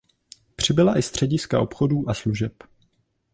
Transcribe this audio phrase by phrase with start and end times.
[0.55, 2.63] Přibyla i střediska obchodů a služeb.